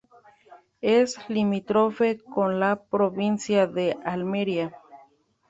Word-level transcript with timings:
Es 0.81 1.19
limítrofe 1.29 2.17
con 2.17 2.59
la 2.59 2.81
provincia 2.85 3.67
de 3.67 3.95
Almería. 4.03 4.75